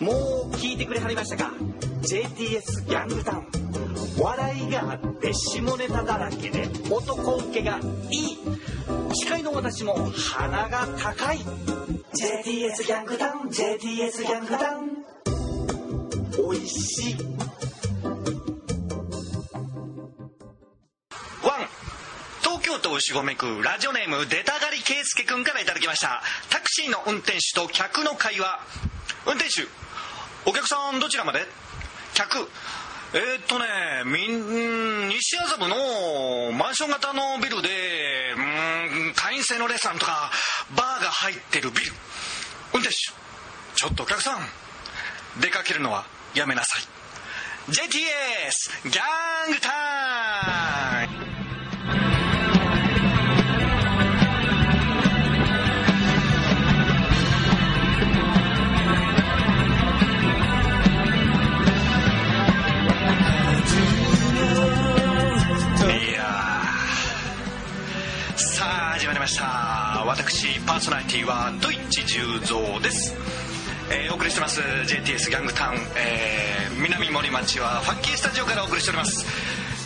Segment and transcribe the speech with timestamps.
[0.00, 1.52] もう聞いてくれはりましたか
[2.02, 3.46] ？JTS ギャングタウン。
[4.20, 7.80] 笑いがあって下ネタだらけで男受けが
[8.10, 8.38] いい。
[9.12, 11.38] 司会の私も鼻が高い。
[11.38, 16.46] JTS ギャングタウン JTS ギャングタウン。
[16.46, 17.16] おいしい。
[21.42, 21.68] ワン。
[22.40, 26.22] 東京都牛込区ラジオネーム出たがり圭介君からいただきました。
[26.50, 28.60] タクシーの運転手と客の会話。
[29.26, 29.66] 運転手
[30.46, 31.46] お客さんどちらまで？
[32.14, 32.48] 客。
[33.14, 33.64] えーっとね
[34.04, 38.40] みん西麻布のマンション型のビルでう
[39.10, 40.30] ん会員制のレストランとか
[40.76, 41.92] バーが入ってるビル。
[42.74, 43.12] 運転手。
[43.74, 44.40] ちょっとお客さん
[45.40, 46.82] 出かけるのはやめなさい。
[47.70, 50.67] JTS ギャングタイム
[75.18, 79.26] スギャングタウン、えー南森町はファンキースタジオからお送りしております。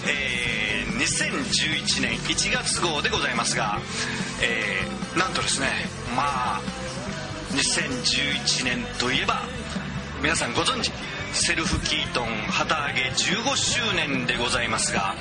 [0.07, 3.79] えー2011年1月号でございますが、
[4.43, 5.69] えーなんとですね
[6.17, 6.61] まあ
[7.53, 9.43] 2011年といえば
[10.23, 10.91] 皆さんご存知
[11.33, 15.15] セルフキートン旗揚げ15周年でございますが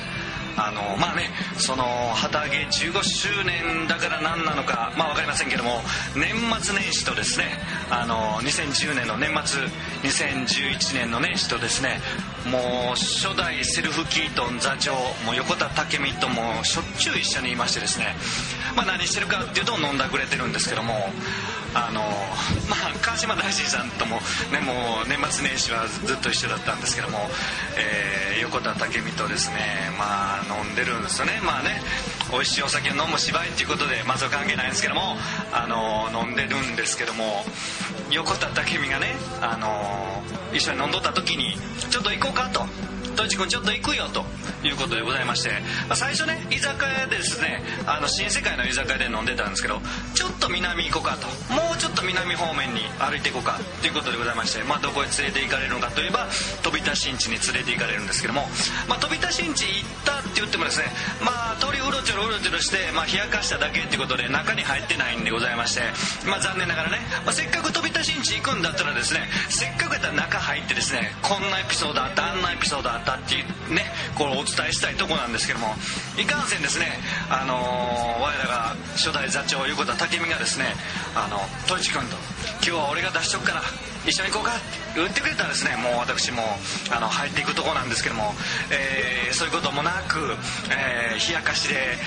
[0.58, 5.82] あのまあねその旗揚げ15周年だから何なのかまあ分かりませんけども
[6.16, 7.46] 年末年始とですね
[7.90, 9.62] あの2010年の年末
[10.04, 12.00] 2011年の年始とですね
[12.46, 14.94] もう初代セルフキートン座長
[15.26, 18.16] もう横田武美ともしょっちゅう一緒にいましてですね
[18.76, 20.94] まあ何してるかっていうと飲んだくれてるんですけども
[21.74, 22.02] あの
[22.70, 24.18] まあ川島大臣さんとも
[24.52, 27.18] ねもう年末年始はずっと一緒だったんですけども、
[27.78, 29.56] えー横田武美とですね
[29.98, 31.40] まあ飲んでるんですよね。
[31.46, 31.80] まあね
[32.32, 35.16] 美味しいお酒を飲む芝居っていうことでまずは関係ないんですけども
[35.54, 37.44] あの飲んでるんですけども
[38.10, 40.24] 横田武美がねあの
[40.56, 41.56] 一緒に飲んどった時に
[41.90, 42.66] ちょっと行こうかと。
[43.22, 44.26] トイチ君ちょっと行くよと
[44.66, 45.52] いうことでございまして、
[45.86, 49.78] まあ、最初ね居酒屋でですねあの新世界の居酒屋で飲んでたんですけど
[50.16, 56.26] ちょっと南行こうかともうちょっと南方面に歩いていこうかということでございまして、まあ、どこへ連れて行かれるのかといえば
[56.66, 58.50] 飛田新地に連れて行かれるんですけども、
[58.90, 60.90] まあ、飛田新地行ったって言ってもですね
[61.22, 65.86] まあ通りうろちょろうろちょろして、まあ、冷やかしただけっていうことで中に入ってないんでございまして、
[66.26, 73.86] まあ、残念ながらね、まあ、せっかく飛田新地行くんだったらですねせっかくやったら中入ってですねこんなエピソードあったあんなエピソードあったっていうね
[74.16, 75.76] これお伝えしたいとこなんですけども
[76.18, 77.00] いかんせんですね
[77.30, 80.66] あのー我らが初代座長横田武美がですね
[81.16, 82.16] あの「トイチ君と
[82.62, 83.62] 今日は俺が出しとくから
[84.06, 84.62] 一緒に行こうか」って
[84.96, 85.76] 言ってくれたらですね。
[85.78, 86.44] もう私も
[86.92, 88.36] あの入っていくとこなんですけども、
[88.70, 90.36] えーそういうこともなく、
[90.70, 91.98] えー冷やかしで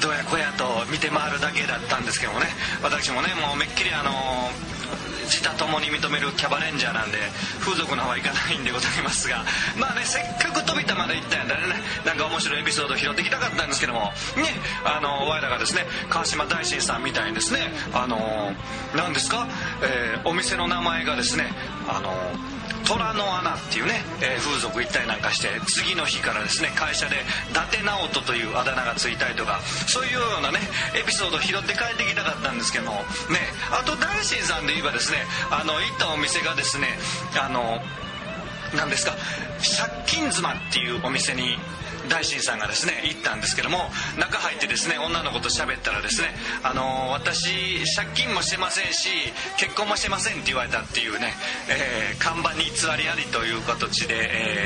[0.00, 2.46] どやこやと見て回るだけだったんですけどもね
[2.82, 4.50] 私もねもうめっきりあの
[5.24, 7.18] 自他ともに認めるキャバレンジャーなんで
[7.60, 9.44] 風俗の方は行かないんでございますが。
[9.78, 11.74] まあねせっかく富田まで行ったんやったらね
[12.04, 14.12] なんか面白いエピソード拾ってきたかったんですけども。
[14.36, 14.48] ね
[14.84, 18.52] あの我らがですね川島大臣さんみたいにですねあの
[18.94, 19.46] 何ですか、
[19.82, 21.46] えーお店の名前がですね
[21.88, 22.12] あの
[22.86, 27.16] 虎の穴っていうね、えー風俗行ったりなんかして次の日からですね会社で
[27.50, 30.58] 伊達直人というあだ名がついたりとかそういうようなね
[30.98, 32.92] エピソードを拾って帰ってきたかったんですけども
[33.30, 33.38] ね
[33.70, 35.18] あと大臣さんで言えばですね
[35.50, 36.88] あの行ったお店がですね
[37.40, 37.80] あの
[38.76, 39.12] 何ですか
[39.62, 41.56] 借金妻っていうお店に
[42.08, 43.78] 大臣さんがですね行ったんですけども
[44.18, 46.28] 中入ってですね女の子と喋ったらですね
[46.62, 49.08] 「あの私借金もしてませんし
[49.56, 51.34] 結婚もしてません」って言われたっていうね、
[51.68, 54.14] えー看板に偽りありという形で、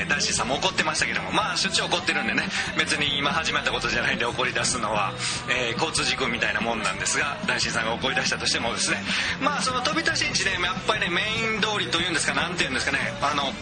[0.01, 2.45] えー大臣さんも怒ってましたけどもまあしょっちゅう怒ってるんでね
[2.79, 5.13] 別に今始まったことじゃないんで怒り出すのは、
[5.49, 9.03] え交通事故みたいなもんなんですが大臣さんが怒り出したとしてもですね
[9.41, 11.23] まあその飛田新地ねやっぱりねメ
[11.55, 13.53] イン通りというんですかなんていうんですかねあの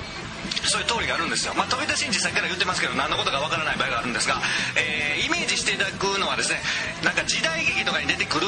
[0.64, 4.40] そういう通りがあるんですよ、まあ、飛田真司さんから言ってますけど何のことかわからない場合があるんですが、
[4.76, 6.60] えーイメージしていただくのはですね
[7.02, 8.46] なんか時代劇とかに出てくる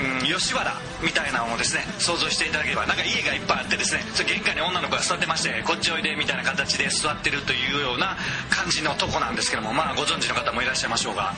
[0.00, 0.72] うん、吉原
[1.02, 8.16] みたいなのをですね想像していただければなんか家がいっぱいあってですねそれ玄関に女の子が座ってましてこっちおいでみたいな形で座ってるというような
[8.48, 11.34] 感じのとこなんですけどもまあご存知の方もいらっしゃいましょうが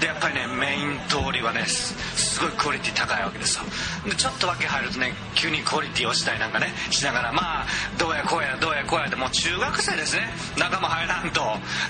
[0.00, 1.94] でやっぱりねメイン通りはねす
[2.36, 3.64] すごいクオリティ高いわけですよ。
[4.04, 7.66] でちょっと訳入るとね急にクオリティ落ちたりなんかねしながらまあ
[7.98, 8.22] どうや
[9.32, 10.28] 中学生ですね。
[10.58, 11.40] 仲間入らんと、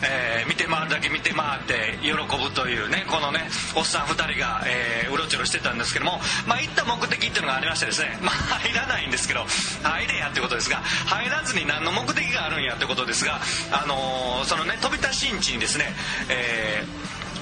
[0.03, 9.47] えー見て回るだけ見て回って喜ぶというねこのねおっさん2人が、えーうろちょろしてたんですけども、まあ、行った目的っていうのがありましてですね、 まあ、入らないんですけど
[9.83, 13.41] 入れやってことですが入らずに何の目的があるんやってことですが、
[13.71, 15.93] あのー、そのね飛び出しんちにですね、
[16.29, 16.85] え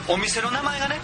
[0.07, 1.01] ー、お店の名前がね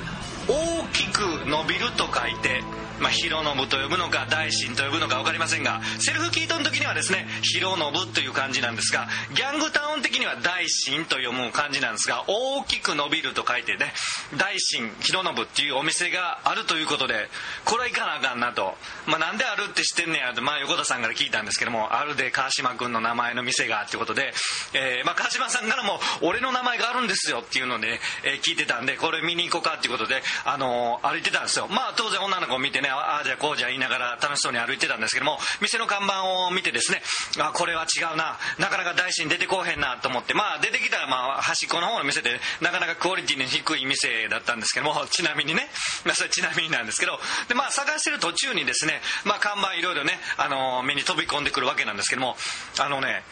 [0.48, 2.62] 大きく伸びると書いて
[3.00, 13.92] まあ、広信と呼ぶのか大臣と呼ぶのか分かりませんがセルフキートン時にはですね広信という感じなんですがギャングタウン的には大臣と読む感じなんですが大きく伸びると書いてね
[14.38, 17.28] 大臣広信っていうお店があるということで
[17.64, 18.74] これは行かなあかんなと、
[19.06, 24.32] まあ、なんであるって知ってんねやと、まあ、横田さんから聞いたんですけどもあるで川島君の名前の店がってことで、
[24.74, 31.68] えーまあ、川島さんからも俺の名前があるんですよっていうので、えー、聞いてたんでこれ見に行こうかっていうことで、あのー、歩いてたんですよ。
[31.68, 37.02] まあ当然女の子を見てねねああじゃこうじゃ言いながら楽しそうに歩いてたんですけども店の看板を見てですね
[37.38, 45.68] あこれは違うななかなか大師に出てこうへんなと思ってまあ出てきたらまあ端っこの方の店でなかなかクオリティの低い店だったんですけども ちなみにね、
[46.04, 52.36] まあ、それちなみになんですけどでまあ探してる途中にですね、まあ、看板いろいろね、あの目に飛び込んでくるわけなんですけども
[52.78, 53.22] あのね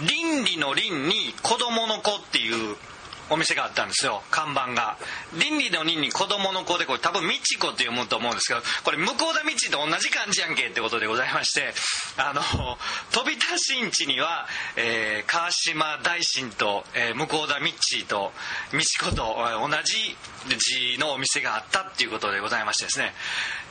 [0.00, 2.76] 倫理の倫に子供の子っていう
[3.30, 4.22] お店があったんですよ。
[4.30, 4.98] 看板が。
[5.38, 11.72] 倫理の倫に子供の子でこれ多分美智子って読むと思うんですけどこれ向田道と同じ漢字やんけってことでございまして
[12.16, 12.42] あの
[13.12, 14.46] 飛び田新地には、
[14.76, 17.70] えー、川島大臣と、えー、向田道
[18.08, 18.32] と
[18.72, 20.16] 美智子と同じ
[20.58, 23.12] 字のお店があったっていうことでございましてですね。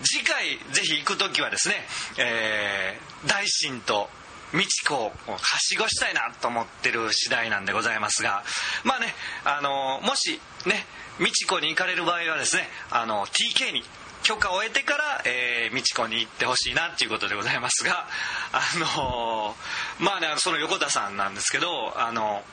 [0.04, 1.76] 次回ぜひ行く時はですね、
[2.18, 4.10] えー、大臣と
[4.54, 8.44] 美智子をはしごしたいなと思ってる次第なんでございますが
[8.84, 9.14] まあね
[9.46, 10.86] あのもしね
[11.20, 13.84] 美智子に行かれる場合はですねあの TK に
[14.24, 18.08] 許可を得てから、えー、美智子に行ってほしいなっていうことでございますが
[18.52, 19.56] あの
[20.00, 22.44] まあねその横田さんなんですけどあの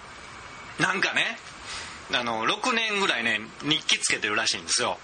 [0.80, 1.38] なんかね
[2.12, 4.98] あの6年ぐらいね日記つけてるらしいんですよ。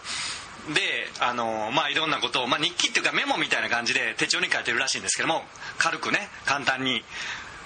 [0.75, 5.43] であのまあいろんなことを、まあ、日記っていうかメモみたいな感じで手帳に書いてるらしいんですけども
[5.79, 7.03] 軽くね簡単に。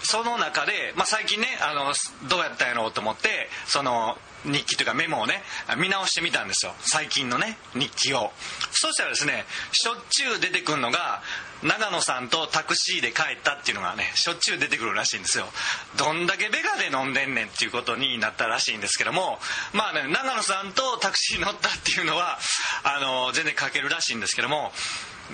[0.03, 1.93] その中で、まあ、最近ねあの
[2.29, 5.43] どうやったんやろうと思ってその日記というかメモをね
[5.79, 6.73] 見直してみたんですよ。
[6.81, 8.33] 最近のね日記を。
[8.73, 11.23] そしたらですねしょっちゅう出てくるのが
[11.63, 15.47] 長野さんとタクシーで帰ったっていうのがねしょっちゅう出てくるらしいんですよ。
[15.97, 19.39] どんだけベガで飲んでんねんっていうことになったらしいんですけども
[19.73, 22.39] まあね長野さんとタクシー乗ったっていうのは
[22.85, 24.73] あの全然書けるらしいんですけども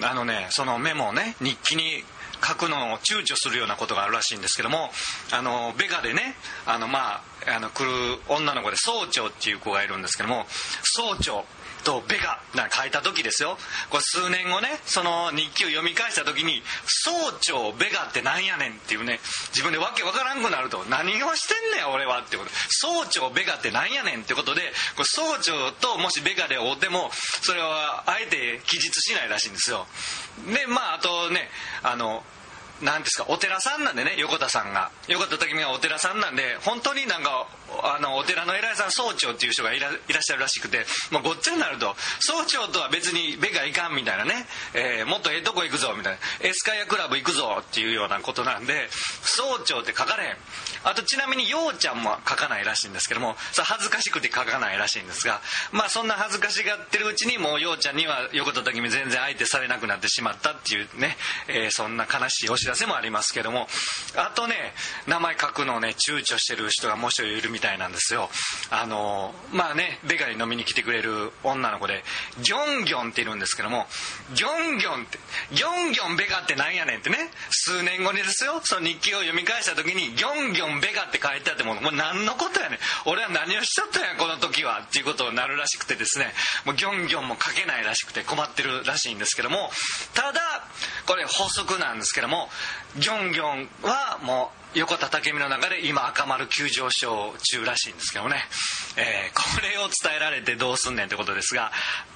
[0.01, 2.05] あのねそのメモをね日記に
[2.45, 4.91] 書くのを躊躇するようなことがあるらしいんですけども
[5.33, 6.35] あのベガでね
[6.67, 10.47] あのまああの来る女の子で総長っていう子がいるんですけども
[10.83, 11.45] 総長
[11.85, 12.42] とベガ
[12.83, 13.59] 書いた時ですよ。
[13.91, 19.21] これ数年後ねその日記を読み返した時に「総長ベガってなんやねん」っていうね
[19.51, 27.11] 自分でわけわからんくなると「何をしてんねん俺は」ってこと「総長ベガってなんやねん」ってことでこれ総長ともしベガで会うても
[27.43, 29.87] それはあえて記述しないらしいんですよ。
[30.47, 31.51] でまああとね
[31.83, 32.25] あの
[32.81, 34.91] 何ですかお寺さんなんでね横田さんが。
[35.07, 37.47] 横田武美がお寺さんなんで本当になんか
[37.83, 46.19] あのお寺の偉いさん総長っていう人がいらっしゃるらしくてもうごっちゃになると総長とは別にべがいかんみたいなね、えー、もっとええとこ行くぞみたいな。
[46.49, 48.89] エスカイアクラブ行くぞっていうようなことなんで
[49.23, 50.37] 総長って書かれへん。
[50.85, 55.41] あとちなみにようちゃんも書かないらしいんですけどもそ恥ずかしくて書かないらしいんですが
[55.71, 61.17] まあそんな恥ずかしがってるうちにもうようちゃんには横田武美全然相手されなくなってしまったっていうね、
[61.49, 63.69] えー、そんな悲しいお知らせもありますけども。
[64.17, 64.75] あとね
[65.07, 68.29] 名前書くのをね躊躇してる人がもう一人いるみたいたいなんですよ。
[68.71, 72.05] あのまあねベガに飲みに来てくれる女の子で
[72.43, 73.87] ギョンギョンっているんですけども
[74.35, 75.19] ギョンギョンって
[75.53, 77.17] ギョンギョンベガってなんやねんってね。
[77.51, 82.79] 数年後にですよその日記を読み返した時にギョンギョンベガって書いてあってももう何のことやねん。
[83.07, 86.33] 俺は何をしちゃったんやこの時はっていうことになるらしくてですね。
[86.67, 89.71] もうギョンギョンも書けないらしくて困ってるらしいんですけども。
[90.15, 90.67] ただ
[91.07, 92.49] これ法則なんですけども
[92.97, 98.37] ギョンギョンはもう横田武美の中で今赤丸急上昇中らしいんですけどね、
[98.97, 101.71] えー、これを伝えられてどうすんねんってことですが、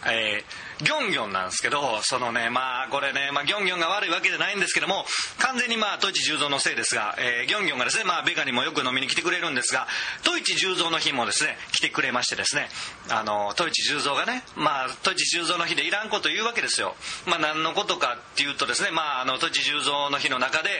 [0.06, 5.04] えー、ギョンギョンなんですけどそのねまあこれね、まあ、ギョンギョンが悪いわけじゃないんですけども
[5.38, 9.86] 完全にまあ戸市十三のせいですが、えー、ギョンギョンがですね、まあ、ベガにもよく飲みに来てくれるんですが
[10.24, 12.68] 戸市十三の日もですね来てくれましてですね
[13.10, 16.94] あの戸市十三がねまあ戸市十三の日でいらんこと言うわけですよ。
[17.26, 20.70] まあ何のことかっていうとですねまああの戸市十三の日の中で、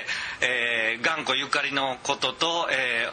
[0.40, 3.08] えー、頑固ゆかりりのことと、え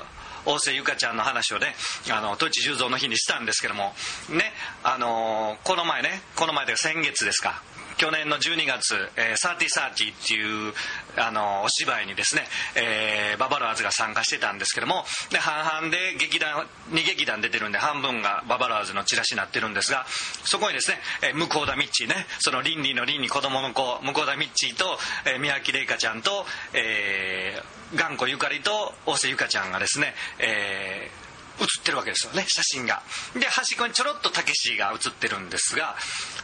[0.46, 1.76] ー、大瀬ゆかちゃんの話をね
[2.12, 3.94] あの土地十三の日にしたんですけども
[4.30, 4.52] ね
[4.84, 7.62] あのー、この前ねこの前で先月ですか。
[8.04, 10.74] 去年の12月「えー、サーティサーティっていう
[11.16, 12.46] あのお芝居にですね、
[12.76, 20.06] えー、ババロアーズが参加してたんですけどもで半々で劇団2劇団出てるんで半分がババロアーズのチラシになってるんですが
[20.44, 33.02] そこにですね、えー、向田ミッチーねその倫理の倫に子供の子向田ミッチーと、えー、宮城玲香ちゃんと、えー、頑固ゆかりと大瀬ゆかちゃんがですね、えー写ってるわけですよね写真が。
[33.36, 35.96] で端っこにちょろっとたけしが写ってるんですが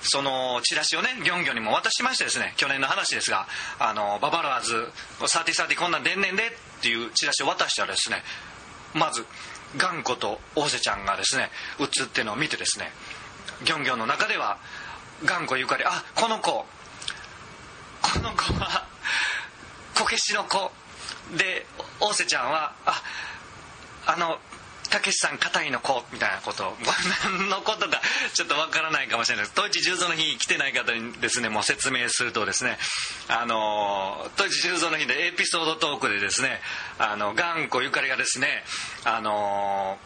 [0.02, 3.48] そのチラシをねギョンギョンにも渡しましてですね去年の話ですが
[3.80, 4.92] あのババロアズ
[5.28, 8.24] サーティサーティこんなん出んねんでっていうチラシを渡したらですね
[8.94, 9.26] まず
[9.78, 11.50] 頑固と大瀬ちゃんがですね
[11.80, 12.92] 写ってるのを見てですね
[13.66, 14.58] ギョンギョンの中では
[15.26, 16.66] 頑固ゆかりあこの子
[18.02, 18.86] この子は
[19.98, 20.72] こけしの子。
[21.38, 21.66] で
[22.00, 23.02] 大瀬ちゃんはあ
[24.08, 24.40] あの
[24.90, 26.76] たけしさん硬いの子みたいなこと。
[27.24, 28.02] 何のことか
[28.34, 29.56] ちょっとわからないかもしれないです。
[29.56, 32.78] 当時十三の日来てない方にですねもう説明するとですね。
[33.28, 36.62] あの当時十三の日でエピソードトークでですね
[36.98, 38.64] あの頑固ゆかりがですね
[39.06, 40.00] あの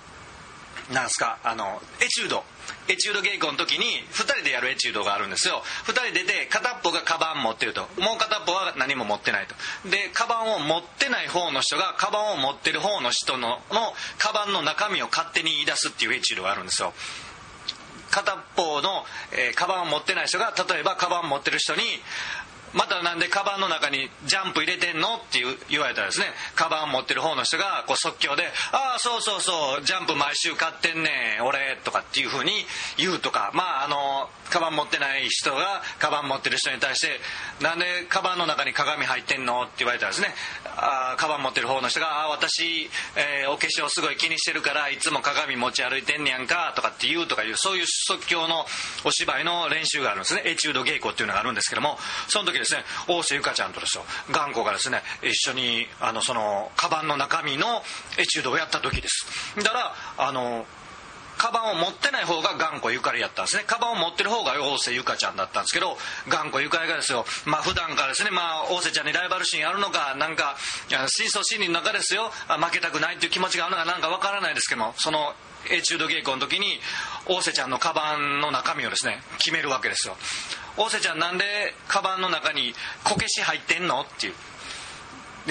[0.92, 1.40] なんすか？
[1.44, 2.44] あのエチュード。
[2.88, 5.64] エチュード稽古の時に2人でやるエチュードがあるんですよ。
[5.86, 7.82] 2人出て片っぽがカバン持ってると。
[8.00, 9.56] もう片っぽは何も持ってないと。
[9.90, 16.94] でカバンを持ってない方の人がカバンを持ってる方の人ののカバンの中身を勝手に言い出すっていうエチュードがあるんですよ。
[18.12, 21.82] 片っぽの、えー、カバンを持ってない人が例えばカバン持ってる人に
[22.74, 25.18] またなんでカバンの中にジャンプ入れてんの？
[25.18, 26.28] って言われたらですね。
[26.56, 32.66] カバン持ってる方の人がこう即興で「ああそうそうそうジャンプ毎週買ってんねん俺」とかっていうふうに
[32.98, 33.52] 言うとか。
[33.54, 37.20] まああのカバン持ってない人がカバン持ってる人に対して
[37.60, 40.32] 「なんでカバンの中に鏡入ってんの?」って言われたらですね
[40.78, 48.68] あカバン持ってる方の人が「あ私、えー、お化粧すごい気にしてるからいつも鏡持ち歩いてんねやんか」とかって言うとかいうそういう即興の
[49.04, 57.84] お芝居の練習があるんですねエチュード稽古っていうのがあるんですけどもその時ですね大瀬ゆかちゃんとですよ頑固がですね一緒にあのそのカバンの中身の
[58.18, 59.26] エチュードをやった時です
[59.64, 60.68] だからあの
[61.38, 63.64] カバンを持ってない方が頑固ゆかりやったんですね。
[63.66, 65.98] カバンを持ってる方が大瀬ゆかちゃんだったんですけど
[66.28, 67.26] 頑固ゆかりがですよ。
[67.46, 68.32] まあ普段からですね。
[68.32, 70.56] まあ大瀬ちゃんにライバル心あるのかなんか
[71.08, 72.32] 深層心理の中ですよ。
[72.48, 75.34] 負けたくないっていう気持ちがあるのかなんかわからないですけどもその
[75.70, 76.80] エチュード稽古の時に
[77.26, 80.16] 大瀬ちゃんのカバンの中身をですね決めるわけですよ。
[80.78, 81.46] 大瀬ちゃんなんで
[81.88, 82.74] カバンの中に
[83.04, 84.02] こけし入ってんの？
[84.02, 84.34] っていう。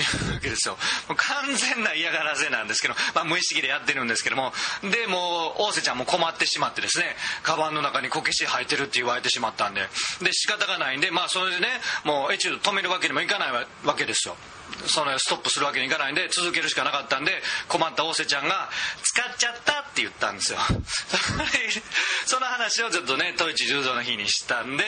[0.00, 9.82] わけですよ完全な嫌がらせなんですけど、まあ、無意識でやってるんですけどもでもう大瀬ちゃんも困ってしまってですねカバンの中にこけし入ってるって言われてしまったんで。
[10.22, 11.68] で仕方がないんでまあそれでね
[12.04, 13.52] もうエチュード止めるわけにもいかない
[13.84, 14.36] わけですよ。
[14.86, 17.32] そのストップするわけにいかないんで続けるしかなかったんで
[17.68, 18.70] 困った大瀬ちゃんが
[19.02, 20.58] 「使っちゃった」って言ったんですよ。
[22.26, 24.84] その話をちょっとね統一柔道の日にしたんで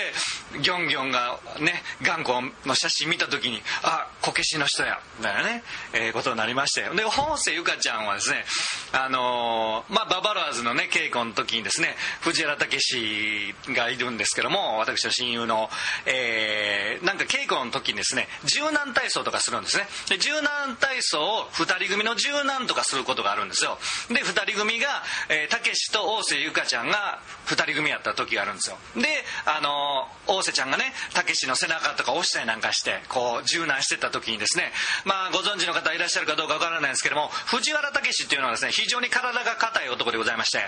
[0.63, 5.63] ギョンギョンがね頑固の写真見た時に「あこけしの人や」みたいなね、
[5.93, 8.45] えー、ことになりましてで本瀬ゆかちゃんはですね
[8.93, 15.71] あのー、まあババロアズのね稽古の時にですね藤原武史がいるんですけども私の親友の、
[16.07, 19.87] えー、なんか稽古の時にですね柔軟体操とかするんですね。
[20.09, 23.79] で柔軟体操を2人組の柔軟とかすることがあるんですよ。
[24.09, 25.03] で2人組が
[25.51, 28.77] たけしと大瀬ゆかちゃんが2人組やった時があるんですよ。
[28.97, 29.07] で
[29.47, 34.73] あの大瀬ちゃんがねたけしの背中とか押したりなんかしてこう柔軟してた時にですね
[35.05, 40.59] まあご存知の方いらっしゃるかどうかわからないんですけども藤原武史っていうのはですね非常に体が硬い男でございまして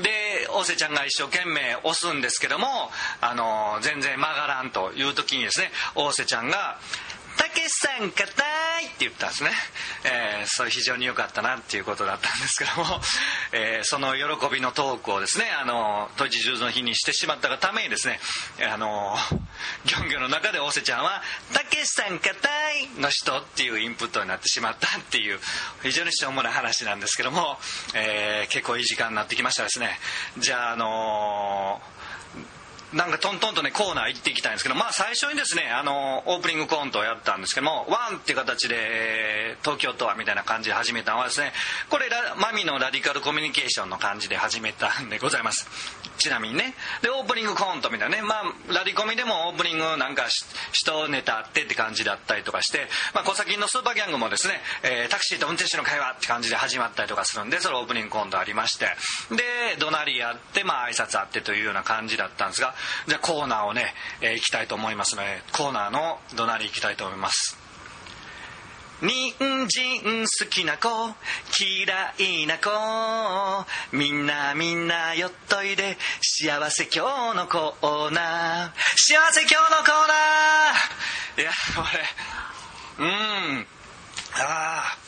[0.00, 2.66] で大瀬ちゃんが一生懸命押すんですけども
[3.20, 6.78] あの全然曲がらんという時にですね大瀬ちゃんが
[7.54, 8.24] けしさん硬
[8.82, 9.50] いって言ったんですね、
[10.04, 13.00] えー、それ非常に良かったなっていうことだったんですけども、
[13.52, 18.20] えー、その喜びのトークをですねあの統一十の日にしてしまったがためにですね
[18.72, 19.16] あの
[19.84, 25.40] ギョンギョンの中で大瀬ちゃんは「たけしさん硬い」の人っていうインプットになってしまったっていう
[25.82, 27.58] 非常にしょうもない話なんですけども、
[27.94, 29.98] えー、結構いい時間になってきましたですね。
[30.38, 31.82] じゃああの
[32.92, 41.52] なんかトントンとねコーナー行っていきたいんですけどまあ最初にですねあのオープニングコントをやったんですけどもワンって形で東京とはみたいな感じで始めたのはですね
[41.88, 45.66] これマミのラディカルコミュニケーションの感じで始めたんでございます。
[46.18, 46.74] ちなみにね。
[47.02, 50.28] でオープニングコントみたいなねまあラディコミでもオープニングなんか
[50.72, 58.86] 一ネタあってって感じだったりとかして、まあ、小崎のスーパーギャングもですね、え、タクシーと運転手の会話って感じで始まったりとかするんでそれオープニングコントありまして。
[59.30, 62.74] で怒鳴りやってまあ挨拶あってというような感じだったんですが
[63.06, 67.58] じゃあコーナーをね、えー、行きたいと思いますのでコーナーの怒鳴り行きたいと思います。
[69.02, 69.34] 人
[69.68, 70.88] 参好きな子
[71.58, 72.70] 嫌いな子
[73.90, 78.70] みんなみんなよっといで幸せ今日のコーナー。
[78.94, 81.42] 幸せ今日のコーナー!
[81.42, 81.50] いや
[82.98, 83.66] 俺うん。
[84.34, 84.98] ああ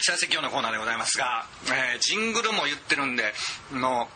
[0.00, 3.34] 幸せ今日のコーナーでございますが、えー、ジングルも言ってるんで
[3.72, 4.08] の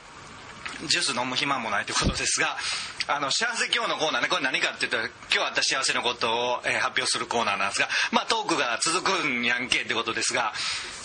[0.87, 2.57] ジュース飲む暇もないということですが
[3.09, 4.99] あの幸せ今日のコーナーねこれ何かっていうと
[5.33, 10.53] 今日あった幸せのことを、えー、発表するコーナーなんですがまあトークが続くんやんけってことですが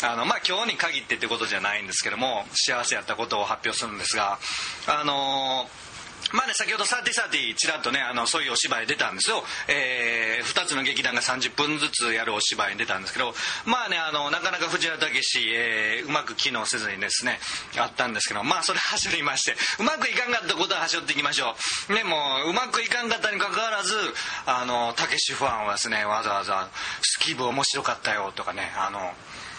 [0.03, 4.37] あのまあ今日に限ってってことじゃないんですけども幸せやったことを発表するんですが
[4.87, 5.82] あのー
[6.33, 13.35] まあね、先ほどサーティサーティちらっとねあのそういうお芝居出たんですよ、えー、2つの劇団が30分ずつやるお芝居に出たんですけど
[13.67, 17.37] まあねあのなかなか藤原武史、えー、うまく機能せずにですね
[17.77, 21.53] あったんですけどまあそれ走りましてうまくいかんかったことは走っていきましょ
[21.89, 21.93] う。
[21.93, 23.93] ねもううまくいかんかったにかかわらず
[24.47, 26.67] あの武史ファンはですねわざわざ
[27.01, 29.13] 「スキー部面白かったよ」とかねあの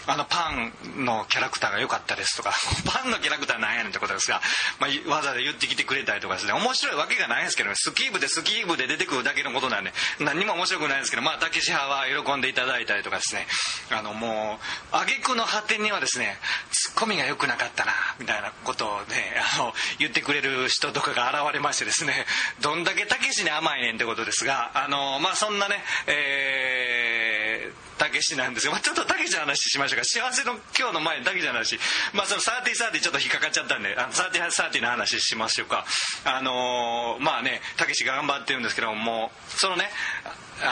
[0.07, 2.53] あのパンのキャラクターが良かったですとか
[2.85, 4.41] パンのキャラクターなんやねんってことですが、
[4.79, 13.47] まあ、わざわざ言ってきてくれたりとかですね面白いわけがないんですけどスキー部でスキー部で出てくるだけのことなんで何にも面白くないんですけどまあたけし派は喜んでいただいたりとかですね。
[13.91, 14.59] あのも
[14.91, 16.39] う挙句の果てにはですね
[16.71, 22.25] ツッコミが良くなかったなみたいなことをね あの言ってくれる人とかが現れましてですね
[22.61, 31.79] どんだけたけしに甘いねんってことですがあのまあそんなねえーたけしなんですよ、まあ、ちょっとたけしの話しましたが幸せの今日の前にたけしの話
[32.13, 35.85] まあそのサーティサーティちょっと引っかかっちゃったんであのサーティサーティの話しましょうか。
[36.25, 39.89] あのー、まあねたけし頑張ってるんですけどもそのね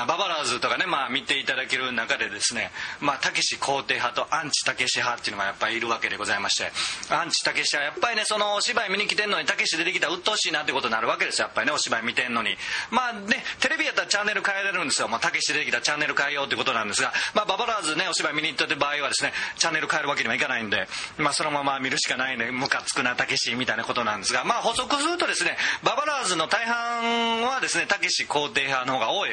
[0.07, 2.71] ババラーズとかね、まあ、見ていただける中でですね
[3.21, 6.71] たけし肯定派とアンチたけし派っていうのがやっぱりいるわけでございまして
[7.13, 11.47] アンチたけしはやっぱりねそのお芝居見に来てんのにたけし出てきたら鬱陶しいなってことになるわけですよ。
[11.47, 12.55] やっぱりねお芝居見てんのに。
[12.91, 15.09] まあねテレビやったらチャンネル変えられるんですよ。
[15.19, 20.87] たけし出てきたらチャンネル変えようってことなんですが、まあ、ババラーズねお芝居見に行ったって場合はですねチャンネル変えるわけにはいかないんで、
[21.17, 29.29] まあ、そのまま見るしかないねムカつくなたけしみたいなことなんですがまあ補足するとですねババラーズの大半はですねたけし肯定派の方が多い。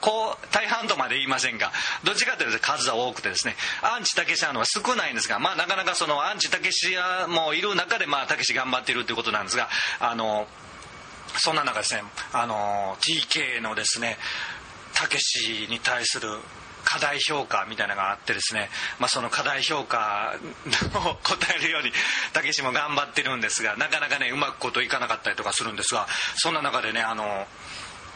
[0.00, 1.72] こう大半とまで言いませんが
[2.04, 9.68] どっちかというと数は多くてですねアンチたけし派のは少ないんですが、まあ、なかなかそのアンチたけし派もいる中でたけし頑張っているということなんですが
[10.00, 10.46] あの
[11.38, 12.02] そんな中ですね
[12.32, 14.18] あの TK のですね
[14.94, 16.28] たけしに対する
[16.84, 18.68] 課題評価みたいなのがあってですね、
[19.00, 20.34] まあ、その課題評価
[20.94, 21.92] を 答えるように
[22.32, 27.46] たけしも頑張ってるんですがなかなかねうまくこといかなかったりとかするんですがそんな中でねあの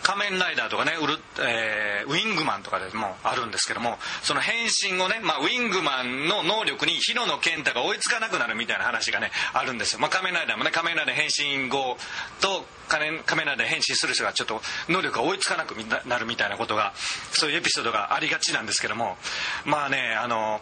[0.02, 11.96] 仮面ライダーとかねウル、えー、ウィングマンとかでもあるんですけどもその変身をね、まあ、ウィングマンの能力に広野健太が追いつかなくなるみたいな話がねあるんですよ、まあ、仮面ライダーもね仮面ライダー変身後
[12.40, 15.74] と仮面ライダー変身する人がちょっと能力が追いつかなく
[16.06, 16.92] なるみたいなことが
[17.32, 19.16] そういうエピソードがありがちなんですけども
[19.64, 20.61] まあねあの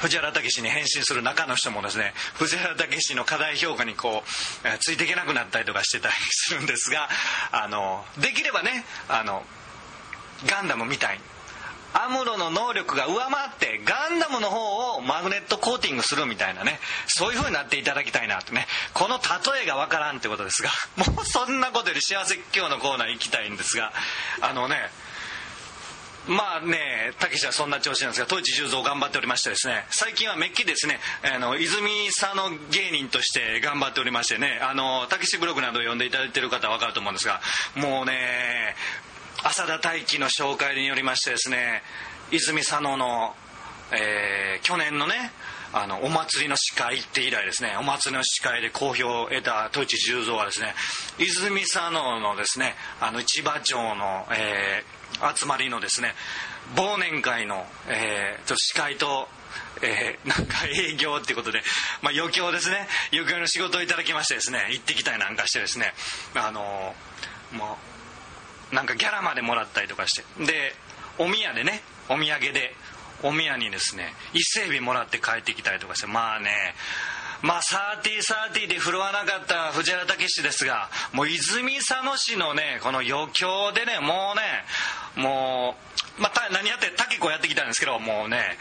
[0.00, 4.22] 藤原武に変身する中の人もですね藤原武の過大評価にこ
[4.64, 7.08] う、え、ついていけなくなったりとかしてたりするんですが
[7.52, 9.42] あのできればねあの
[10.46, 11.22] ガンダムみたいに
[11.92, 23.92] アムロの能力が上回ってガンダムの方をマグネットコーティングするみたいなねそういう風になっていただきたいなとねこの例えがわからんってことですがもうそんなことより幸せ今日のコーナー行きたいんですが
[24.40, 24.76] あのね
[26.30, 37.40] まあねたけしはそんな調子なんですが当時十三頑張っておりましてですね最近はめっきりですねあの泉佐野芸人として頑張っておりましてねあのたけしブログなどを読んでいただいている方は分かると思うんですが
[37.74, 38.76] もうね
[39.42, 41.82] 浅田大樹の紹介によりましてですね
[42.30, 43.34] 泉佐野の、
[43.92, 45.32] えー、去年のね
[45.72, 50.74] あのお祭りの司会って以来ですねお祭りの司会で好評を得た統一重蔵はですね
[51.18, 55.00] 泉佐野のですねあの市場町の、えー
[55.36, 56.14] 集まりのですね
[56.76, 59.28] 忘年会の、えー、と司会と
[59.82, 61.62] えー、なんか営業っていうことで、
[62.02, 65.92] まあ、余興ですね余興の仕事をいただきましてですね行ってきたりなんかしてですね
[66.36, 67.78] あのー、も
[68.70, 70.74] うなんかギャラまでもらったりとかしてで
[71.18, 72.74] お宮でねお土産で
[73.22, 74.14] お宮にですね。
[74.32, 76.06] 伊勢海老もらって帰ってきたりとかして。
[76.06, 76.50] まあね。
[77.42, 85.74] まあ、サーティーサーティーで振るわなかった藤原武史ですがもう泉佐野市のねこの余興でねもうねも
[86.18, 88.58] う、まあ、何やって竹子やってきたんですけどもうね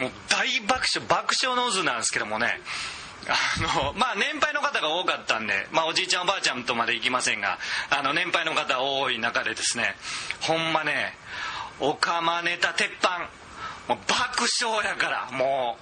[0.00, 2.60] もう大爆笑爆笑の渦なんですけどもね。
[3.28, 7.58] あのまあ年配の方が多かったんで、まあ、おじいちゃんおばあちゃんとまで行きませんが
[7.90, 9.96] あの年配の方多い中でですね
[10.42, 11.14] ほんまね
[11.80, 13.28] おかまネタ鉄板。
[13.88, 15.76] もう爆笑やからも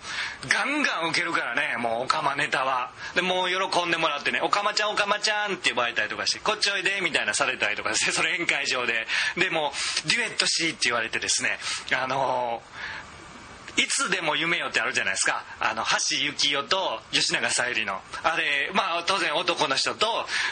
[0.44, 2.90] うガンガン受けるからねもうオカマネタは。
[3.14, 9.06] でもう喜んでもらってね「オカマちゃんオカマちゃん」って呼ばれたりとかして「こっちおいで」みたいなされたりとかしてそれ宴会場で。
[9.36, 9.72] でも
[10.06, 11.58] デュエットしって言われてですね
[11.92, 12.62] あの
[13.76, 15.44] いつでも夢よってあるじゃないですか。
[15.60, 18.00] あの橋幸夫と吉永小百合の。
[18.22, 20.06] あれまあ当然男の人と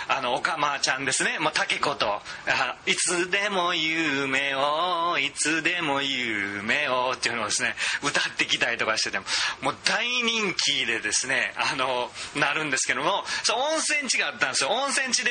[0.09, 2.21] あのおかまちゃんですね、まあ、竹子と
[2.87, 9.25] 「いつでも夢をいつでも夢を」っていうのをですね歌ってきたりとかしてても
[9.61, 14.71] もう大人気でですねあのなるんですけどもそう温泉地があったんですよ。
[14.71, 15.31] 温泉地で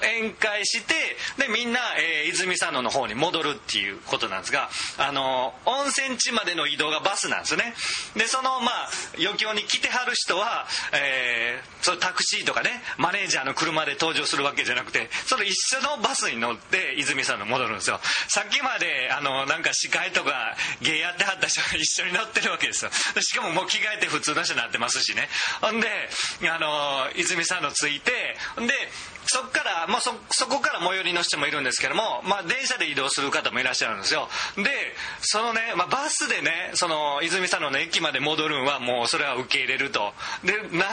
[0.00, 0.94] 宴会して
[1.38, 7.74] でみんな、えー、泉佐野の方に戻るっていうことなんですがあの温泉地までの移動がバスなんですね。
[8.14, 18.00] でそのまあ余興に来てはる人は、えー、そタクシーとかねマネージャーの車で登場するわけじゃなくてその一緒のバスに乗って泉さんの戻るんですよ。
[18.28, 22.90] さっきまであのなんか司会とか芸やってはった人が 一緒に乗ってるわけですよ。
[23.20, 25.28] しかももう着替えて普通の人になってますしね。
[25.60, 25.88] ほんで
[26.50, 28.72] あの泉さんのついてで
[29.26, 34.28] そこから、まあそ、そこから最寄りの人もいるんですけども、まあ、電車で移動する方もいらっしゃるんですよ。
[34.56, 34.62] で
[35.20, 40.12] そのね、まあ、バスでねその泉佐野の駅まで戻るんはもうそれは受け入れると。
[40.44, 40.86] でな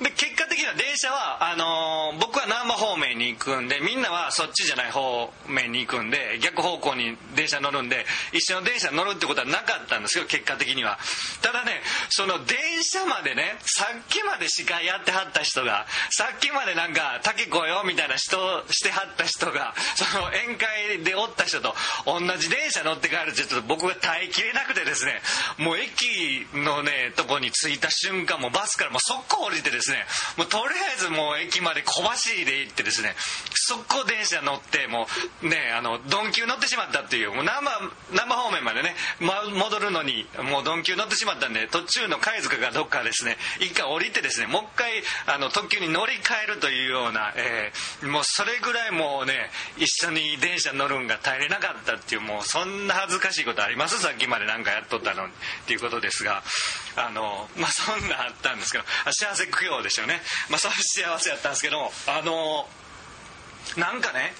[0.00, 10.98] で結果的には電車はあのー、僕は難波方面に行くんでみんなはそっちじゃない方面に行くんで逆方向に電車乗るんで一緒の電車乗るってことはなかったんですよ結果的には。
[11.42, 21.74] ただねその電車までねさっきまで司会やってはった人がさっきまでなんか「竹子よ」みたいな人してはった人がその宴会でおった人と
[22.06, 25.20] 同じ電車乗って帰るってちょっと僕が耐えきれなくてですね
[25.58, 29.98] もうもう駅のねとこに着いた瞬間もバスからもう速攻降りてですね
[30.36, 33.14] もうとりあえずもう駅まで小走りで行ってですね
[33.70, 35.06] 速攻電車乗っても
[35.42, 37.62] うねあの鈍急乗ってしまったっていうもう生
[38.10, 44.90] 生方面までね、ま、戻るのにもう鈍急乗ってしまったんで途中の貝塚がどっかですね一回降りてですねもう一回
[45.26, 54.00] あの特急に乗り換えるというような、えー、もうそれぐらいもうね一緒に電車乗るんが耐えれなかったっていうもうそんな恥ずかしいことあります？
[54.00, 56.42] さっきまで何かやっとったのにっていうことですが
[56.96, 60.20] あのまあそんなあったんですけど幸せ供養でしょうね。
[60.48, 62.66] まあそういう幸せやったんですけどあの
[63.76, 64.32] なんかね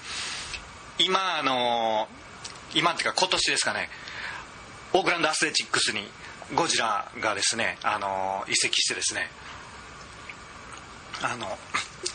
[0.99, 2.07] 今あの
[2.75, 3.89] 今っていうか今年ですかね
[4.93, 6.01] オークランドアスレチックスに
[6.55, 9.29] ゴジラがですねあの移籍してですね
[11.23, 11.45] あの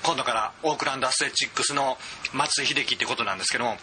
[0.02, 1.96] 今度からオークランドアスレチックスの
[2.32, 3.76] 松井秀喜ってことなんですけども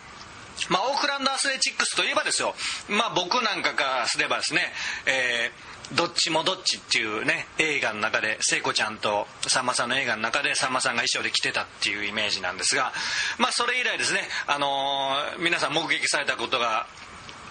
[0.69, 2.53] まあ、オークランドアスレチックスといえばですよ、
[2.87, 4.61] まあ、僕なんかからすればですね、
[5.07, 12.93] えー、どっちもどっちっていうね映画の中で聖子ちゃんとさんまさんの映画の中でさんまさんが衣装で着てたっていうイメージなんですが、
[13.37, 16.87] まあ、それ以来ですね、あの、皆さん目撃されたことが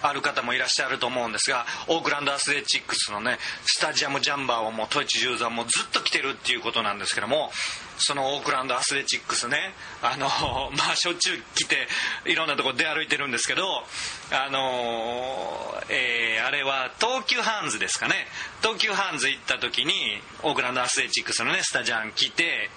[0.03, 7.51] ある方もいらっしゃると思うんですがオークランドアスレチックスのねスタジアムジャンバーをもう統一十三もずっと来てるっていうことなんですけども
[7.97, 10.27] そのオークランドアスレチックスねあの
[10.77, 11.87] まあしょっちゅう来て
[12.25, 13.85] いろんなとこ出歩いてるんですけど
[14.31, 18.15] あのえー、あれは東急ハンズですかね。
[18.61, 19.93] 東急ハンズ行った時に
[20.41, 22.69] オークランドアスレチックスのねスタジアム来て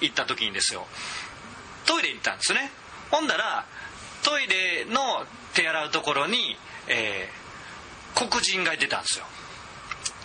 [0.00, 0.86] 行った時にですよ。
[1.86, 2.70] トイレ行ったんですね。
[3.10, 3.64] ほんだら
[4.22, 5.26] トイレの
[5.58, 9.24] 手洗うところに、えー、黒人がいてたんですよ。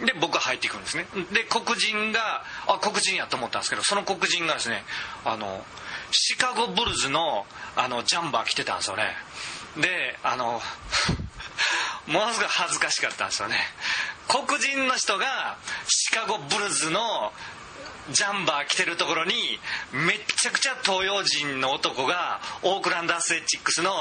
[0.05, 1.07] で僕が入っていくんですね。
[1.33, 4.83] で黒人があ黒人やと思ったんですけどその黒人がですね
[5.25, 5.63] あの
[6.11, 9.15] シカゴブルズのあのジャンバー着てたんですよね。
[9.77, 10.61] であの
[12.05, 13.57] ものすごい恥ずかしかったんですよね。
[14.27, 17.33] 黒人の人がシカゴブルズの
[18.11, 19.33] ジャンバー着てるところに
[19.91, 23.91] めっちゃくちゃ東洋人の男がオークランドアスレチックスの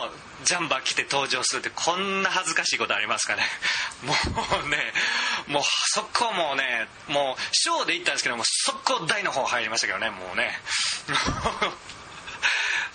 [0.45, 3.43] ジャンバー着て登場するってこんな恥ずかしいことありますかね。
[4.03, 4.13] も
[4.67, 4.93] うね
[5.47, 10.59] もうそこもうねもうショーで行ったんですけども速攻台の方入りましたけどねもうね。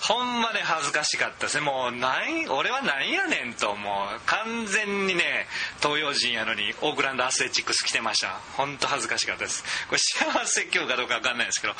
[0.07, 1.65] ほんまね恥ずかしかったですね。
[1.65, 5.47] もう何俺は何やねんともう完全にね
[5.81, 8.39] 東洋人やのにオークランドアスレチックス来てました。
[8.55, 9.63] 本当恥ずかしかったです。
[9.89, 11.73] これ幸せ今日かどうか分かんないですけど。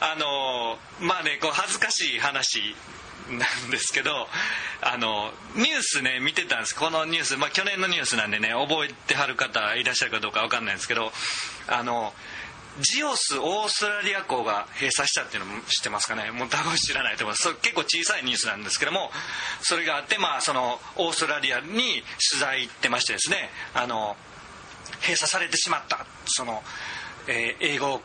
[0.00, 2.74] あのまあねこう恥ずかしい話
[3.30, 4.26] なんですけど
[4.80, 6.74] あのニュースね見てたんです。
[6.74, 11.12] このニュース、まあ、去年のニュースなんでね覚えてはる方いらっしゃるかどうか分かんないんですけど
[11.68, 12.12] あの
[12.80, 16.30] ジオスオーストラリア港が閉鎖したっていうのも知ってますかね？
[16.30, 17.54] もう多分知らないと思います。
[17.62, 19.10] 結構小さいニュースなんですけども
[19.62, 24.16] それがあってまあそのオーストラリアに取材行ってましてですねあの
[25.02, 26.06] 閉鎖されてしまった。
[26.26, 26.62] その、
[27.28, 28.00] えー、英語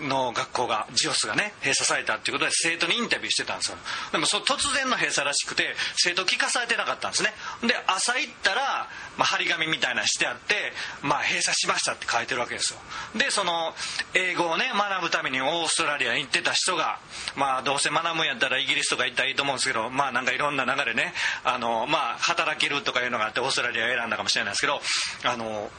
[0.00, 3.78] の学校がジオスがね閉鎖されたっていうことで生徒にインタビューしてたんですよ。
[4.12, 7.32] でもそ突然の閉鎖らしくて生徒聞かされてなかったんですね。
[7.62, 12.80] で朝行ったら、まあ、張り紙みたいなしてあって、まあ、閉鎖しましたって書いてるわけですよ。
[13.16, 13.74] でその
[14.14, 16.98] 英語をね学ぶためにオーストラリアに行ってた人が
[17.36, 21.12] まあどうせ学ぶんやったらイギリスとか行ったらいいと思うんですけどまあなんかいろんな流れね
[21.44, 24.80] あのまあ働けるとかいうのがあってオーストラリアを選んだかもしれないですけど
[25.24, 25.70] あの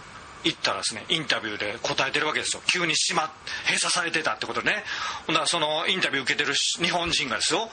[0.43, 2.61] 行ったらですねインタビューで答えてるわけですよ。
[2.71, 3.31] 急に閉ま
[3.65, 4.83] 閉鎖されてたってことでね。
[5.27, 7.69] ほんだらそのインタビュー受けてる日本人がですよ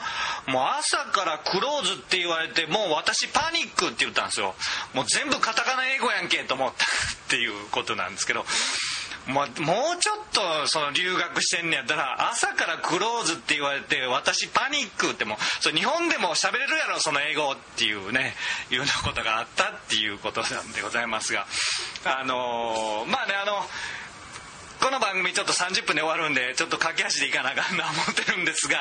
[0.47, 4.55] もう朝からクローズって言われてもう私パニックって言ったんですよ。
[4.93, 6.87] もう全部カタカナ英語やんけと思ったっ
[7.29, 8.45] ていうことなんですけど
[9.27, 18.33] もうもうちょっとその留学してんねやったら朝からクローズって言われて私パニックってもそ日本でも喋れるやろその英語っていうね
[18.71, 21.45] いうようなことがあったっていうことなんでございますが
[22.05, 23.53] あのまあねあの
[24.81, 28.77] この番組ちょっと30分で終わるんでちょっと駆け足でいかなあかんな思ってるんですが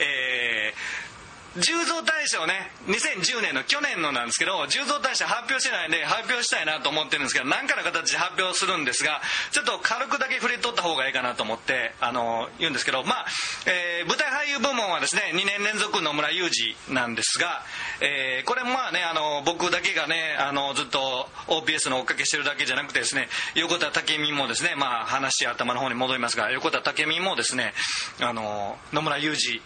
[0.00, 1.07] えー
[1.56, 2.70] 重蔵大賞ね。
[2.86, 13.26] 2010年の去年のなんですけど重蔵大賞発表してないんで発表したいなと思ってるんですけど何かの形で発表するんですがちょっと軽くだけ触れとった方がいいかなと思ってあの言うんですけどまあ、
[13.66, 16.48] えー舞台俳優部門はですね2年連続野村裕
[16.88, 17.62] 二なんですが、
[18.00, 27.72] えーこれもまあねあの僕だけがねあのずっと OPS の追っかけしてるだけじゃなくてですね横田武美もですねまあ話頭の方に戻りますが横田武美もですね
[28.20, 29.60] あの野村裕二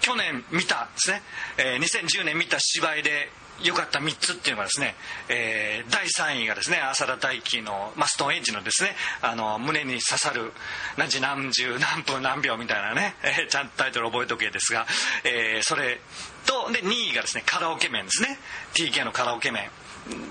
[0.00, 1.22] 去年見たですね、
[1.58, 3.30] えー2010年見た芝居で
[3.62, 4.94] 良かった3つっていうのがですね、
[5.28, 10.52] えー第3位がですね浅田大輝の、まあ、ストーンエッジのですねあの胸に刺さる
[10.96, 14.86] 何時何十何分何秒みたいなね、えーちゃんとタイトル覚えとけですが、
[15.24, 16.00] えーそれ
[16.46, 18.38] とで2位がですねカラオケ麺ですね。
[18.74, 19.68] TK のカラオケ麺。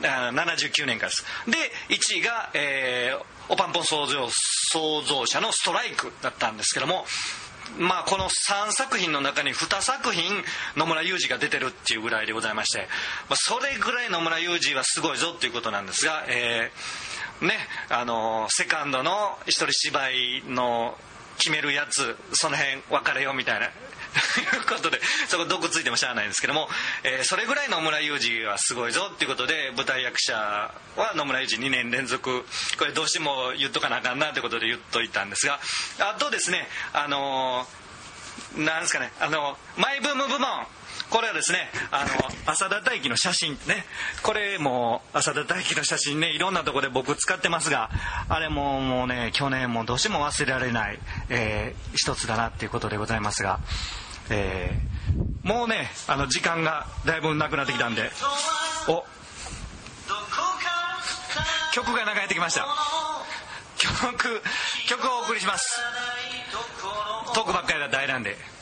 [0.03, 1.25] あ79年からです。
[1.45, 1.57] で
[1.95, 4.29] 1位が、えーおパンポン創造
[4.71, 7.03] 創造者のストライクだったんですけども
[7.77, 10.43] まあ、この3作品の中に2作品
[10.75, 12.87] 野村雄二が出てるっていうぐらいでございまして、
[13.29, 17.53] まあ、それぐらい野村雄二はすごいぞっていうことなんですが、えーね
[17.89, 20.97] あのセカンドの一人芝居の
[21.37, 23.67] 決めるやつその辺別れようみたいな。
[24.39, 26.67] いうことでそこ毒ついてもしゃあないんですけども、
[27.03, 30.73] えーそれぐらい野村裕二はすごいぞっていうことで舞台役者は
[31.15, 32.43] 野村裕二2年連続
[32.77, 35.59] これどうしても言っとかなあかんなということで言っといたんですが
[35.99, 37.79] あとですねあのー
[38.57, 40.47] なんですかねあのマイブーム部門
[41.09, 43.85] これはですねあの浅田大輝の写真ね。
[44.21, 47.89] これも浅田大輝の写真ねいろんなとこで僕使ってますが
[48.27, 53.59] あれももうね去年もどうしても忘れられない、えー一つだなっていうことでございますが、
[54.29, 58.11] えーもうねあの時間がだいぶなくなってきたんで
[58.87, 59.03] お
[61.73, 62.65] 曲が流れてきました。
[63.77, 64.41] 曲
[64.87, 65.79] 曲をお送りします。
[67.33, 68.58] トークばっかりだ大なんで。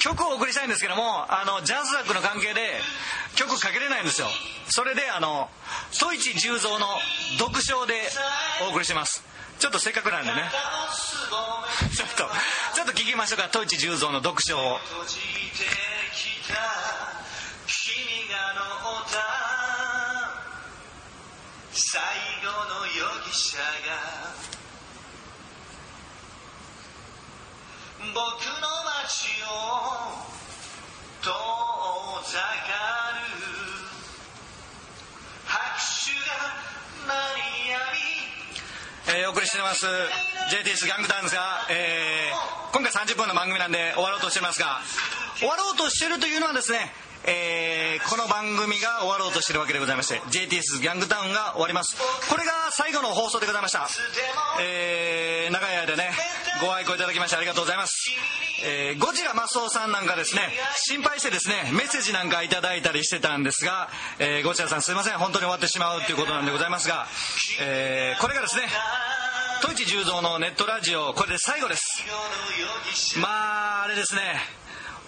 [0.00, 2.80] 曲をお送りしたいんですけどもあのジャズ枠の関係で
[3.36, 4.26] 曲かけれないんですよ。
[4.68, 5.48] それであの
[6.00, 6.86] 戸市十三の
[7.38, 7.94] 独唱で
[8.66, 9.22] お送りします。
[9.58, 10.50] ちょっとせっかくなんでね。
[11.94, 12.16] ちょっと
[12.74, 13.48] ちょっと聞きましょうか。
[13.48, 14.78] 戸市十三の独唱を。
[21.72, 22.00] 最
[22.42, 24.39] 後の容疑者が
[28.00, 28.24] 僕の
[29.04, 30.16] 街を
[31.20, 31.28] 遠
[32.32, 33.20] ざかる
[35.44, 35.60] 拍
[36.08, 44.78] 手が鳴りやみえーお送りしてます JTS ギャングダンスが、えー今回30分の番組なんで終わろうとしてますが
[45.38, 46.78] 終わろうとしてるというのはですね
[47.24, 51.96] えーこの番組が終わろうとしてるわけでございまして JTS ギャングタウンが終わります。
[52.30, 53.88] これが最後の放送でございました、
[54.62, 55.52] えー
[56.60, 58.10] ご愛顧いただきましてありがとうございます、
[58.64, 60.42] えーゴジラマスオさんなんかですね
[60.76, 67.06] 心配してですねメッセージなんかいただいたりしてたんですが、えーゴジラさんすいません本当に終わってしまうということなんでございますが、
[67.62, 68.64] えーこれがですね
[69.62, 72.04] 戸市十三のネットラジオこれで最後です。
[73.18, 74.20] まああれですね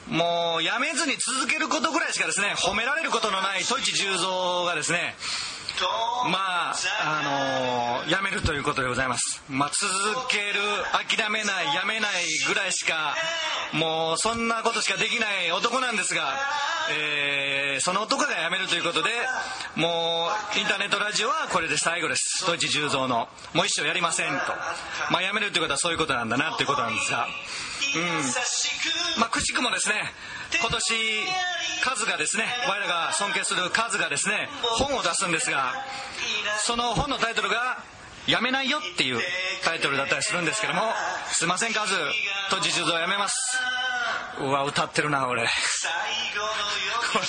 [0.09, 5.15] もうやめずに続けることぐらいしかですね褒められることのない戸市十三がですね
[6.31, 9.43] まああのやめるということでございます。
[9.49, 10.61] まあ続ける
[11.17, 12.13] 諦めないやめない
[12.47, 13.15] ぐらいしか
[13.73, 16.35] もうそんなことしかできない男なんですが、
[16.91, 19.11] えーその男がやめるということで
[19.75, 22.47] もうインターネットラジオはこれで最後です。
[22.47, 24.35] 戸市十三のもう一生やりませんと。
[25.11, 27.27] まあやめるということはそういうことなんだなということなんですが。
[27.97, 29.21] うん。
[29.21, 29.95] まあ、くしくもですね
[30.61, 30.95] 今年
[31.83, 35.75] カズがですね我らが尊敬するカズがですね本を出すんですが
[36.65, 37.83] その本のタイトルが
[38.27, 39.21] 「やめないよ」っていう
[39.65, 40.83] タイトルだったりするんですけども
[41.33, 41.95] すいませんカズ。
[42.51, 43.59] と自重造やめます。
[44.41, 45.43] うわ歌ってるな俺。
[45.43, 45.49] こ
[47.19, 47.27] れ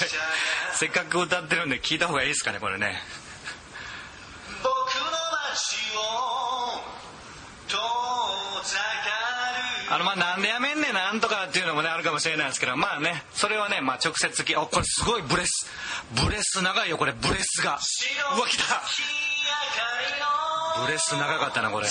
[0.74, 2.96] せっかく歌ってるんで聞いた方がいいですかねこれね。
[4.62, 4.78] 僕の
[5.52, 6.00] 街を
[7.68, 7.78] 遠
[8.64, 8.84] ざか
[9.90, 9.94] る。
[9.94, 15.68] あのまあなんでやめんねんなんとかっていうのもねあるかもしれないですけどまあねそれはねまあ直接きあこれすごいブレス。
[16.26, 17.12] ブレス長いよこれ。
[17.12, 17.78] ブレスが
[18.38, 18.82] うわ来た。
[20.86, 21.88] ブレス長かったなこれ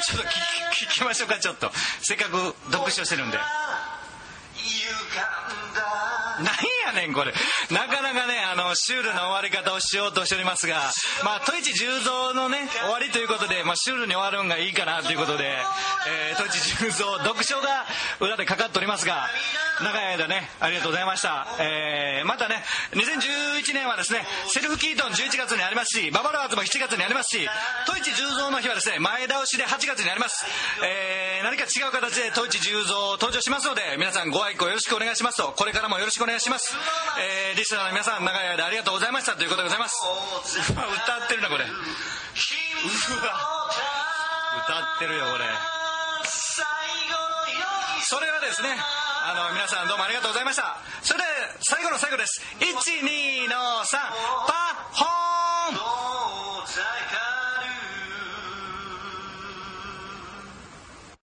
[0.00, 1.70] ちょっと聞きましょうかちょっと。
[2.00, 3.38] せっかく読書してるんで。
[6.38, 6.46] なん
[6.94, 7.32] やねんこれ。
[7.70, 10.90] なかなかねあのシュールな終わり方をしようとしておりますが
[11.24, 15.56] まあ戸市十三のね終わりということで、まあ、シュールに終わるんがいいかなということで、
[16.30, 17.86] えー、戸市十三読書が
[18.20, 19.28] 裏でかかっておりますが
[19.82, 22.56] 長い間ねありがとうございました、えーまたね
[22.92, 27.46] 2011年はですねセルフキートン11月にありますしババロアーズも7月にありますし
[27.86, 30.44] 戸市十三の日はですね前倒しで8月にあります、
[30.84, 36.74] えー何か違う形で戸市十三登場しますので皆さんご愛顧よろしくお願いしますとこれからもよろしくお願いします、
[37.20, 39.32] えーリスナーの皆さん長い間ありがとうございました。
[39.32, 39.96] ということでございます。
[40.70, 41.64] 歌ってるなこれ。
[41.64, 41.72] うわ。
[44.68, 45.44] 歌ってるよこれ。
[48.02, 48.78] それはですね
[49.26, 50.78] あの皆さんどうもありがとうございました。
[51.02, 51.24] それで
[51.58, 52.40] 最後の最後です。
[52.62, 53.98] 12の3
[54.46, 55.82] パッホー
[56.62, 57.35] ン